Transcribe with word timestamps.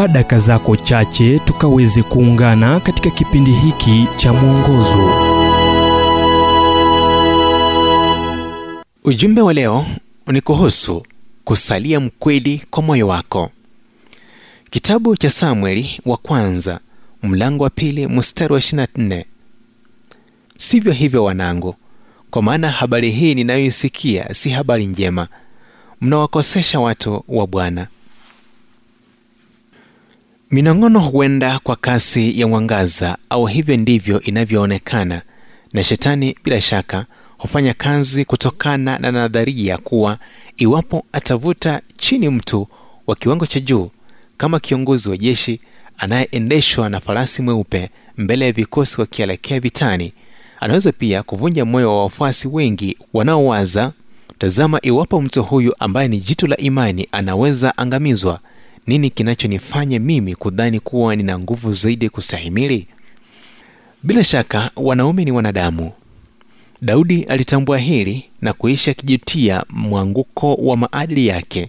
chukua 0.00 0.08
daka 0.12 0.38
zako 0.38 0.76
chache 0.76 1.38
tukaweze 1.38 2.02
kuungana 2.02 2.80
katika 2.80 3.10
kipindi 3.10 3.50
hiki 3.52 4.08
cha 4.16 4.32
mwongozo. 4.32 5.12
Ujumbe 9.04 9.40
wa 9.40 9.52
leo 9.52 9.86
ni 10.26 10.40
kuhusu 10.40 11.06
kusalia 11.44 12.00
mkweli 12.00 12.62
kwa 12.70 12.82
moyo 12.82 13.08
wako. 13.08 13.50
Kitabu 14.70 15.16
cha 15.16 15.30
samueli 15.30 16.00
wa 16.06 16.16
kwanza 16.16 16.80
mlango 17.22 17.64
wa 17.64 17.70
pili 17.70 18.06
mstari 18.06 18.52
wa 18.54 18.60
24 18.60 19.24
sivyo 20.56 20.92
hivyo 20.92 21.24
wanangu 21.24 21.74
kwa 22.30 22.42
maana 22.42 22.70
habari 22.70 23.10
hii 23.10 23.34
ninayoisikia 23.34 24.34
si 24.34 24.50
habari 24.50 24.86
njema. 24.86 25.28
Mnawakosesha 26.00 26.80
watu 26.80 27.24
wa 27.28 27.46
bwana 27.46 27.86
minong'ono 30.50 31.00
huenda 31.00 31.58
kwa 31.58 31.76
kasi 31.76 32.40
ya 32.40 32.48
mwangaza 32.48 33.18
au 33.30 33.46
hivyo 33.46 33.76
ndivyo 33.76 34.20
inavyoonekana 34.20 35.22
na 35.72 35.84
shetani 35.84 36.36
bila 36.44 36.60
shaka 36.60 37.06
hufanya 37.38 37.74
kazi 37.74 38.24
kutokana 38.24 38.98
na 38.98 39.12
nadharia 39.12 39.78
kuwa 39.78 40.18
iwapo 40.56 41.04
atavuta 41.12 41.80
chini 41.96 42.28
mtu 42.28 42.68
wa 43.06 43.16
kiwango 43.16 43.46
cha 43.46 43.60
juu 43.60 43.90
kama 44.36 44.60
kiongozi 44.60 45.10
wa 45.10 45.16
jeshi 45.16 45.60
anayeendeshwa 45.98 46.88
na 46.90 47.00
farasi 47.00 47.42
mweupe 47.42 47.90
mbele 48.18 48.44
ya 48.46 48.52
vikosi 48.52 49.00
wakielekea 49.00 49.60
vitani 49.60 50.12
anaweza 50.60 50.92
pia 50.92 51.22
kuvunja 51.22 51.64
moyo 51.64 51.88
wa 51.96 52.02
wafuasi 52.02 52.48
wengi 52.48 52.96
wanaowaza 53.14 53.92
tazama 54.38 54.78
iwapo 54.82 55.20
mtu 55.22 55.42
huyu 55.42 55.74
ambaye 55.78 56.08
ni 56.08 56.18
jitu 56.18 56.46
la 56.46 56.56
imani 56.56 57.08
anaweza 57.12 57.78
angamizwa 57.78 58.40
nini 58.86 59.10
kinachonifanya 59.10 59.98
mimi 60.00 60.34
kudhani 60.34 60.80
kuwa 60.80 61.16
nina 61.16 61.38
nguvu 61.38 61.72
zaidi 61.72 62.08
kustahimili? 62.08 62.86
Bila 64.02 64.24
shaka 64.24 64.70
wanaume 64.76 65.24
ni 65.24 65.32
wanadamu. 65.32 65.92
Daudi 66.82 67.22
alitambua 67.22 67.78
hili 67.78 68.24
na 68.42 68.52
kuisha 68.52 68.90
akijutia 68.90 69.64
mwanguko 69.68 70.54
wa 70.54 70.76
maadili 70.76 71.26
yake. 71.26 71.68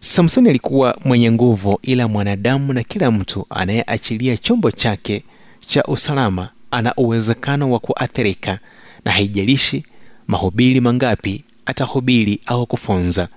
Samsoni 0.00 0.48
alikuwa 0.48 0.98
mwenye 1.04 1.32
nguvu 1.32 1.78
ila 1.82 2.08
mwanadamu 2.08 2.72
na 2.72 2.82
kila 2.82 3.10
mtu 3.10 3.46
anayeachilia 3.50 4.36
chombo 4.36 4.70
chake 4.70 5.22
cha 5.66 5.84
usalama 5.84 6.48
ana 6.70 6.94
uwezekano 6.96 7.70
wa 7.70 7.78
kuathirika 7.78 8.58
na 9.04 9.12
haijalishi 9.12 9.84
mahubiri 10.26 10.80
mangapi 10.80 11.44
atahubiri 11.66 12.40
au 12.46 12.66
kufunza 12.66 13.28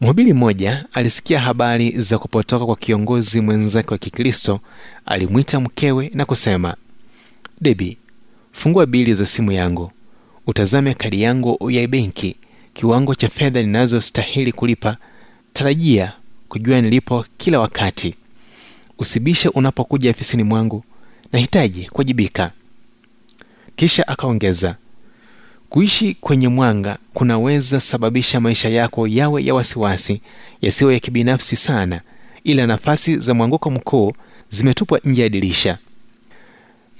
mhubiri 0.00 0.32
mmoja 0.32 0.84
alisikia 0.92 1.40
habari 1.40 1.90
za 2.00 2.18
kupotoka 2.18 2.66
kwa 2.66 2.76
kiongozi 2.76 3.40
mwenzake 3.40 3.90
wa 3.90 3.98
kikristo 3.98 4.60
alimwita 5.06 5.60
mkewe 5.60 6.10
na 6.14 6.24
kusema 6.24 6.76
debi 7.60 7.96
fungua 8.52 8.86
bili 8.86 9.14
za 9.14 9.26
simu 9.26 9.52
yangu 9.52 9.92
utazame 10.46 10.94
kadi 10.94 11.22
yangu 11.22 11.70
ya 11.70 11.88
benki 11.88 12.36
kiwango 12.74 13.14
cha 13.14 13.28
fedha 13.28 13.62
ninazostahili 13.62 14.52
kulipa 14.52 14.96
tarajia 15.52 16.12
kujua 16.48 16.80
nilipo 16.80 17.24
kila 17.38 17.60
wakati. 17.60 18.14
Usibishe 18.98 19.48
unapokuja 19.48 20.10
afisini 20.10 20.42
mwangu 20.42 20.84
nahitaji 21.32 21.84
kuwajibika. 21.84 22.52
Kisha 23.76 24.08
akaongeza 24.08 24.76
kuishi 25.70 26.14
kwenye 26.14 26.48
mwanga 26.48 26.98
kunaweza 27.14 27.80
sababisha 27.80 28.40
maisha 28.40 28.68
yako 28.68 29.06
yawe 29.08 29.44
ya 29.44 29.54
wasiwasi 29.54 30.20
yasiyo 30.62 30.92
ya 30.92 31.00
kibinafsi 31.00 31.56
sana 31.56 32.00
ila 32.44 32.66
nafasi 32.66 33.16
za 33.18 33.34
mwanguko 33.34 33.70
mkuu 33.70 34.12
zimetupwa 34.48 35.00
nje 35.04 35.22
ya 35.22 35.28
dirisha. 35.28 35.78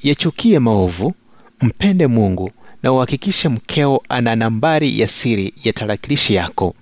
Yachukie 0.03 0.59
maovu 0.59 1.15
mpende 1.61 2.07
mungu 2.07 2.51
na 2.83 2.93
uhakikishe 2.93 3.49
mkeo 3.49 4.03
ana 4.09 4.37
nambari 4.37 5.01
ya 5.01 5.09
siri 5.09 5.55
ya 5.65 5.73
tarakilishi 5.73 6.35
yako. 6.35 6.75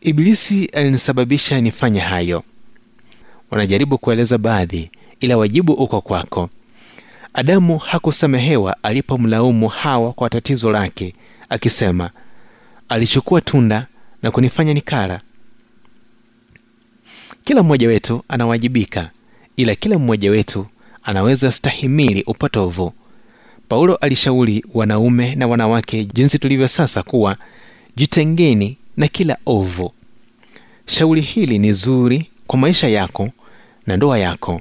Ibilisi 0.00 0.64
alinisababisha 0.66 1.60
nifanye 1.60 2.00
hayo. 2.00 2.42
Wanajaribu 3.50 3.98
kueleza 3.98 4.38
baadhi 4.38 4.90
ila 5.20 5.36
wajibu 5.36 5.72
uko 5.72 6.00
kwako 6.00 6.50
adamu 7.36 7.78
hakusamehewa 7.78 8.76
alipomlaumu 8.82 9.68
hawa 9.68 10.12
kwa 10.12 10.30
tatizo 10.30 10.70
lake 10.70 11.14
akisema 11.48 12.10
alichukua 12.88 13.40
tunda 13.40 13.86
na 14.22 14.30
kunifanya 14.30 14.74
nikala. 14.74 15.20
Kila 17.44 17.62
mmoja 17.62 17.88
wetu 17.88 18.24
anawajibika 18.28 19.10
ila 19.56 19.74
kila 19.74 19.98
mmoja 19.98 20.30
wetu 20.30 20.66
anaweza 21.02 21.52
stahimili 21.52 22.22
upotovu. 22.22 22.92
Paulo 23.68 23.96
alishauri 23.96 24.64
wanaume 24.74 25.34
na 25.34 25.46
wanawake 25.46 26.04
jinsi 26.04 26.38
tulivyo 26.38 26.68
sasa 26.68 27.02
kuwa 27.02 27.36
jitengeni 27.96 28.76
na 28.96 29.08
kila 29.08 29.36
ovu. 29.46 29.92
Shauri 30.86 31.20
hili 31.20 31.58
ni 31.58 31.72
zuri 31.72 32.30
kwa 32.46 32.58
maisha 32.58 32.88
yako 32.88 33.30
na 33.86 33.96
ndoa 33.96 34.18
yako. 34.18 34.60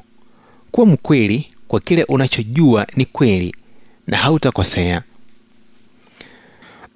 Kuwa 0.71 0.87
mkweli 0.87 1.47
kwa 1.67 1.79
kile 1.79 2.03
unachojua 2.03 2.87
ni 2.95 3.05
kweli 3.05 3.55
na 4.07 4.17
hautakosea. 4.17 5.01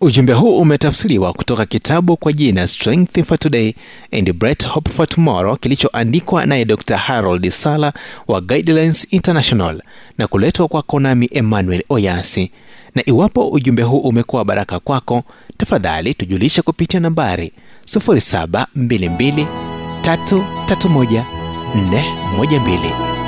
Ujumbe 0.02 0.34
huu 0.34 0.58
umetafsiriwa 0.60 1.34
kutoka 1.34 1.66
kitabu 1.66 2.18
kwa 2.18 2.34
jina 2.34 2.68
strength 2.68 3.24
for 3.24 3.40
today 3.40 3.74
and 4.12 4.34
bright 4.34 4.68
hope 4.68 4.90
for 4.92 5.08
tomorrow 5.08 5.56
kilichoandikwa 5.58 6.46
naye 6.46 6.66
dr 6.66 6.98
harold 6.98 7.50
sala 7.50 7.94
wa 8.28 8.42
guidelines 8.42 9.08
international 9.14 9.82
na 10.18 10.28
kuletwa 10.28 10.68
kwako 10.68 11.00
nami 11.00 11.30
emmanuel 11.32 11.84
oyasi. 11.90 12.52
Na 12.96 13.04
iwapo 13.06 13.48
ujumbe 13.50 13.84
huu 13.84 14.00
umekuwa 14.00 14.46
baraka 14.46 14.80
kwako 14.80 15.24
tafadhali 15.58 16.14
tujulishe 16.14 16.62
kupitia 16.62 17.00
nambari 17.00 17.52
0722 17.86 19.46
331 20.02 21.24
412 21.76 23.19